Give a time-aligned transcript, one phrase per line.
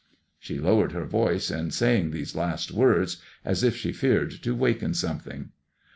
[0.39, 4.55] She lowered her Toice, in say ing these last words as if she feared to
[4.55, 5.51] waken something.